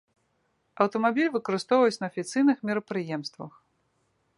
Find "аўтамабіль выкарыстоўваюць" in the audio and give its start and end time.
0.85-2.01